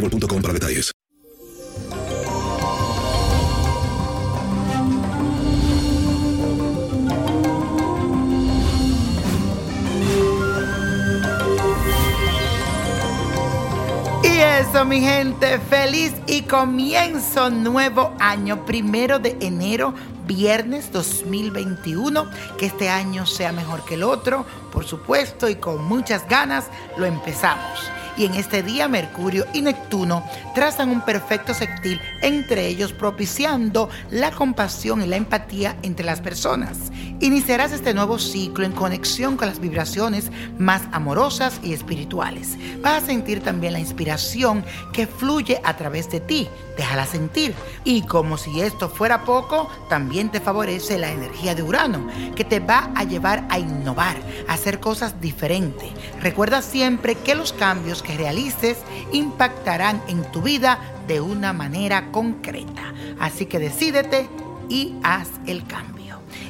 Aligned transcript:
boostmobile.com 0.00 0.42
para 0.42 0.54
detalles. 0.54 0.92
Y 14.22 14.38
eso, 14.38 14.84
mi 14.84 15.00
gente, 15.00 15.58
feliz 15.70 16.12
y 16.26 16.42
comienzo 16.42 17.50
nuevo 17.50 18.14
año, 18.18 18.66
primero 18.66 19.18
de 19.18 19.36
enero, 19.40 19.94
viernes 20.26 20.92
2021. 20.92 22.28
Que 22.58 22.66
este 22.66 22.88
año 22.88 23.24
sea 23.24 23.52
mejor 23.52 23.84
que 23.84 23.94
el 23.94 24.02
otro, 24.02 24.44
por 24.72 24.84
supuesto, 24.84 25.48
y 25.48 25.56
con 25.56 25.84
muchas 25.84 26.28
ganas 26.28 26.66
lo 26.98 27.06
empezamos 27.06 27.90
y 28.16 28.24
en 28.24 28.34
este 28.34 28.62
día 28.62 28.88
Mercurio 28.88 29.46
y 29.52 29.62
Neptuno 29.62 30.24
trazan 30.54 30.90
un 30.90 31.00
perfecto 31.00 31.54
sextil 31.54 32.00
entre 32.22 32.66
ellos 32.66 32.92
propiciando 32.92 33.88
la 34.10 34.30
compasión 34.30 35.02
y 35.02 35.06
la 35.06 35.16
empatía 35.16 35.76
entre 35.82 36.06
las 36.06 36.20
personas. 36.20 36.90
Iniciarás 37.20 37.72
este 37.72 37.94
nuevo 37.94 38.18
ciclo 38.18 38.66
en 38.66 38.72
conexión 38.72 39.38
con 39.38 39.48
las 39.48 39.58
vibraciones 39.58 40.30
más 40.58 40.82
amorosas 40.92 41.60
y 41.62 41.72
espirituales. 41.72 42.58
Vas 42.82 43.02
a 43.02 43.06
sentir 43.06 43.42
también 43.42 43.72
la 43.72 43.80
inspiración 43.80 44.62
que 44.92 45.06
fluye 45.06 45.58
a 45.64 45.76
través 45.78 46.10
de 46.10 46.20
ti. 46.20 46.46
Déjala 46.76 47.06
sentir. 47.06 47.54
Y 47.84 48.02
como 48.02 48.36
si 48.36 48.60
esto 48.60 48.90
fuera 48.90 49.24
poco, 49.24 49.70
también 49.88 50.30
te 50.30 50.40
favorece 50.40 50.98
la 50.98 51.10
energía 51.10 51.54
de 51.54 51.62
Urano, 51.62 52.06
que 52.34 52.44
te 52.44 52.60
va 52.60 52.90
a 52.94 53.04
llevar 53.04 53.46
a 53.48 53.58
innovar, 53.58 54.16
a 54.46 54.52
hacer 54.52 54.78
cosas 54.78 55.18
diferentes. 55.18 55.88
Recuerda 56.20 56.60
siempre 56.60 57.14
que 57.14 57.34
los 57.34 57.54
cambios 57.54 58.02
que 58.02 58.16
realices 58.16 58.76
impactarán 59.12 60.02
en 60.08 60.22
tu 60.32 60.42
vida 60.42 60.78
de 61.08 61.22
una 61.22 61.54
manera 61.54 62.10
concreta. 62.10 62.92
Así 63.18 63.46
que 63.46 63.58
decídete 63.58 64.28
y 64.68 64.96
haz 65.02 65.30
el 65.46 65.66
cambio. 65.66 65.95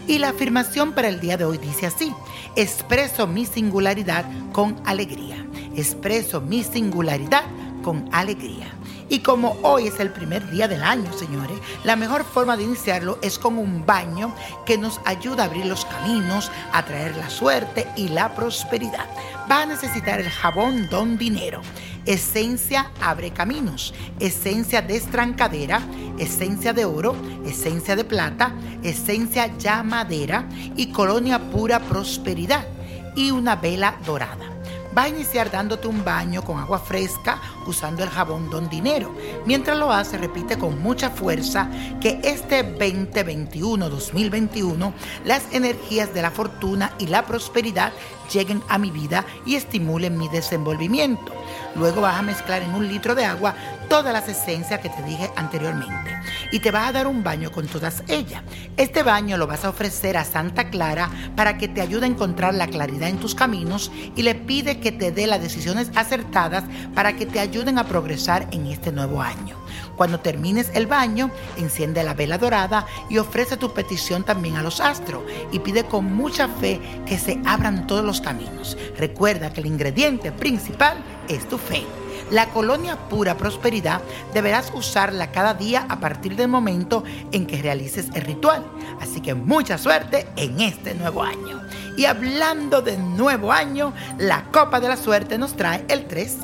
Y 0.07 0.19
la 0.19 0.31
afirmación 0.31 0.93
para 0.93 1.09
el 1.09 1.21
día 1.21 1.37
de 1.37 1.45
hoy 1.45 1.59
dice 1.59 1.87
así, 1.87 2.13
expreso 2.55 3.27
mi 3.27 3.47
singularidad 3.47 4.25
con 4.53 4.81
alegría. 4.85 5.45
Expreso 5.75 6.41
mi 6.41 6.63
singularidad 6.63 7.45
con 7.83 8.09
alegría. 8.13 8.67
Y 9.09 9.21
como 9.21 9.57
hoy 9.63 9.87
es 9.87 10.01
el 10.01 10.11
primer 10.11 10.51
día 10.51 10.67
del 10.67 10.83
año, 10.83 11.13
señores, 11.13 11.59
la 11.85 11.95
mejor 11.95 12.25
forma 12.25 12.57
de 12.57 12.65
iniciarlo 12.65 13.19
es 13.23 13.39
con 13.39 13.57
un 13.59 13.87
baño 13.87 14.35
que 14.65 14.79
nos 14.79 15.01
ayuda 15.05 15.45
a 15.45 15.47
abrir 15.47 15.67
los 15.67 15.85
caminos, 15.85 16.51
a 16.73 16.85
traer 16.85 17.17
la 17.17 17.31
suerte 17.31 17.87
y 17.97 18.09
la 18.09 18.35
prosperidad. 18.35 19.07
Va 19.51 19.63
a 19.63 19.67
necesitar 19.67 20.19
el 20.19 20.29
jabón 20.29 20.89
Don 20.89 21.17
Dinero, 21.17 21.61
esencia 22.07 22.91
abre 23.01 23.33
caminos, 23.33 23.93
esencia 24.21 24.81
destrancadera, 24.83 25.83
esencia 26.19 26.73
de 26.73 26.85
oro, 26.85 27.15
esencia 27.45 27.97
de 27.97 28.05
plata, 28.05 28.55
esencia 28.83 29.57
llamadera. 29.59 30.49
Y 30.77 30.87
colonia 30.87 31.51
pura 31.51 31.81
prosperidad. 31.81 32.67
Y 33.15 33.31
una 33.31 33.57
vela 33.57 33.99
dorada 34.05 34.56
va 34.97 35.05
a 35.05 35.09
iniciar 35.09 35.51
dándote 35.51 35.89
un 35.89 36.05
baño 36.05 36.43
con 36.43 36.59
agua 36.59 36.79
fresca 36.79 37.41
usando 37.67 38.03
el 38.03 38.09
jabón 38.09 38.49
Don 38.49 38.69
Dinero. 38.69 39.15
Mientras 39.45 39.77
lo 39.77 39.93
hace, 39.93 40.17
repite 40.17 40.57
con 40.59 40.81
mucha 40.81 41.11
fuerza 41.11 41.69
que 42.01 42.21
este 42.23 42.65
2021-2021 42.79 44.93
las 45.25 45.53
energías 45.53 46.15
de 46.15 46.23
la 46.23 46.31
fortuna 46.31 46.93
y 46.99 47.09
la 47.09 47.27
prosperidad 47.27 47.93
lleguen 48.33 48.63
a 48.69 48.79
mi 48.79 48.91
vida 48.91 49.25
y 49.45 49.57
estimulen 49.57 50.17
mi 50.17 50.29
desenvolvimiento. 50.29 51.33
Luego 51.75 52.01
vas 52.01 52.19
a 52.19 52.23
mezclar 52.23 52.63
en 52.63 52.75
un 52.75 52.89
litro 52.89 53.15
de 53.15 53.25
agua 53.25 53.55
todas 53.89 54.13
las 54.13 54.29
esencias 54.29 54.81
que 54.81 54.89
te 54.89 55.03
dije 55.03 55.31
anteriormente 55.37 56.21
y 56.51 56.61
te 56.61 56.71
vas 56.71 56.89
a 56.89 56.93
dar 56.93 57.07
un 57.07 57.23
baño 57.23 57.53
con 57.53 57.67
todas 57.67 58.03
ellas. 58.09 58.43
Este 58.77 59.03
baño 59.03 59.37
lo 59.37 59.47
vas 59.47 59.65
a 59.65 59.71
ofrecer 59.71 60.17
a 60.17 60.25
Santa 60.25 60.71
Clara 60.71 61.11
para 61.37 61.59
que 61.59 61.69
te 61.69 61.81
ayude 61.81 62.07
a 62.07 62.09
encontrar 62.09 62.55
la 62.55 62.67
claridad 62.67 63.09
en 63.09 63.19
tus 63.19 63.35
caminos 63.35 63.91
y 64.15 64.23
le 64.23 64.35
pide 64.35 64.81
que 64.81 64.86
te 64.93 65.13
dé 65.13 65.27
las 65.27 65.41
decisiones 65.41 65.91
acertadas 65.95 66.65
para 66.95 67.17
que 67.17 67.27
te 67.27 67.41
ayuden 67.41 67.79
a 67.79 67.85
progresar 67.85 68.49
en 68.53 68.67
este 68.67 68.93
nuevo 68.93 69.23
año. 69.23 69.57
Cuando 69.97 70.21
termines 70.21 70.71
el 70.75 70.87
baño, 70.87 71.31
enciende 71.57 72.05
la 72.05 72.15
vela 72.15 72.39
dorada 72.39 72.87
y 73.09 73.19
ofrece 73.19 73.57
tu 73.57 73.73
petición 73.73 74.25
también 74.25 74.57
a 74.57 74.63
los 74.63 74.81
astros 74.81 75.23
y 75.53 75.59
pide 75.61 75.85
con 75.85 76.15
mucha 76.15 76.49
fe 76.49 76.81
que 77.07 77.19
se 77.19 77.41
abran 77.47 77.87
todos 77.87 78.05
los 78.05 78.21
caminos. 78.21 78.77
Recuerda 78.99 79.53
que 79.53 79.61
el 79.61 79.67
ingrediente 79.67 80.33
principal 80.33 81.03
es 81.29 81.49
tu 81.49 81.59
fe. 81.59 81.85
La 82.31 82.49
colonia 82.51 82.97
pura 83.09 83.37
prosperidad 83.37 84.01
deberás 84.35 84.73
usarla 84.75 85.31
cada 85.33 85.55
día 85.55 85.87
a 85.89 86.01
partir 86.01 86.37
del 86.37 86.49
momento 86.49 87.05
en 87.33 87.47
que 87.47 87.61
realices 87.63 88.09
el 88.15 88.23
ritual. 88.23 88.65
Así 89.01 89.21
que 89.21 89.35
mucha 89.35 89.79
suerte 89.79 90.27
en 90.37 90.61
este 90.61 90.95
nuevo 90.95 91.23
año. 91.23 91.63
Y 91.97 92.05
hablando 92.05 92.83
de 92.83 92.99
nuevo 92.99 93.53
año, 93.53 93.93
la 94.19 94.45
copa 94.51 94.81
de 94.81 94.89
la 94.89 94.97
suerte 94.97 95.39
nos 95.39 95.57
trae 95.57 95.85
el 95.89 96.07
3, 96.07 96.39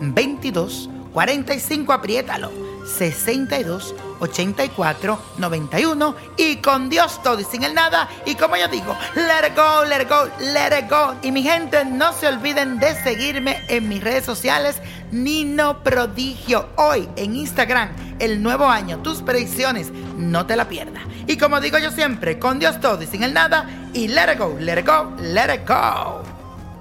22, 0.00 0.88
45, 1.12 1.92
apriétalo, 1.92 2.50
62, 2.96 3.94
8491 4.20 6.16
y 6.36 6.56
con 6.56 6.88
Dios 6.88 7.22
todo 7.22 7.40
y 7.40 7.44
sin 7.44 7.64
el 7.64 7.74
nada. 7.74 8.08
Y 8.26 8.34
como 8.34 8.56
yo 8.56 8.68
digo, 8.68 8.96
let 9.14 9.48
it 9.48 9.56
go, 9.56 9.84
let 9.84 10.02
it 10.02 10.08
go, 10.08 10.28
let 10.52 10.78
it 10.78 10.90
go. 10.90 11.14
Y 11.22 11.32
mi 11.32 11.42
gente, 11.42 11.84
no 11.84 12.12
se 12.12 12.28
olviden 12.28 12.78
de 12.78 12.94
seguirme 13.02 13.64
en 13.68 13.88
mis 13.88 14.02
redes 14.02 14.24
sociales, 14.24 14.76
Nino 15.10 15.82
Prodigio. 15.82 16.68
Hoy 16.76 17.08
en 17.16 17.36
Instagram, 17.36 17.90
el 18.18 18.42
nuevo 18.42 18.66
año, 18.66 18.98
tus 18.98 19.22
predicciones, 19.22 19.92
no 20.16 20.46
te 20.46 20.56
la 20.56 20.68
pierdas. 20.68 21.02
Y 21.26 21.36
como 21.36 21.60
digo 21.60 21.78
yo 21.78 21.90
siempre, 21.90 22.38
con 22.38 22.58
Dios 22.58 22.80
todo 22.80 23.02
y 23.02 23.06
sin 23.06 23.22
el 23.22 23.34
nada. 23.34 23.68
Y 23.92 24.08
let 24.08 24.32
it 24.32 24.38
go, 24.38 24.56
let 24.58 24.78
it 24.78 24.86
go, 24.86 25.14
let 25.20 25.54
it 25.54 25.66
go. 25.66 26.33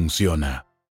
funciona. 0.00 0.69